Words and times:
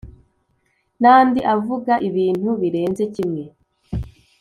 nandi 1.01 1.39
avuga 1.55 1.93
ibintu 2.09 2.49
birenze 2.61 3.03
kimwe 3.15 3.43